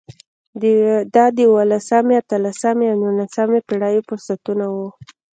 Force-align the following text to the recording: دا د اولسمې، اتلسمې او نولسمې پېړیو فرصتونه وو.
دا 1.15 1.25
د 1.37 1.39
اولسمې، 1.53 2.13
اتلسمې 2.17 2.85
او 2.91 2.97
نولسمې 3.03 3.59
پېړیو 3.67 4.07
فرصتونه 4.09 4.65
وو. 4.73 4.87